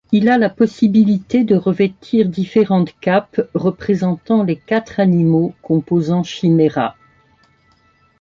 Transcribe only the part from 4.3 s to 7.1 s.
les quatre animaux composants Chimera.